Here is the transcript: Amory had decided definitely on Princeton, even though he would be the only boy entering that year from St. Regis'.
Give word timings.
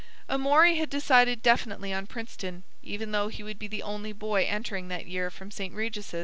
Amory 0.27 0.77
had 0.77 0.89
decided 0.89 1.43
definitely 1.43 1.93
on 1.93 2.07
Princeton, 2.07 2.63
even 2.81 3.11
though 3.11 3.27
he 3.27 3.43
would 3.43 3.59
be 3.59 3.67
the 3.67 3.83
only 3.83 4.13
boy 4.13 4.45
entering 4.47 4.87
that 4.87 5.05
year 5.05 5.29
from 5.29 5.51
St. 5.51 5.75
Regis'. 5.75 6.15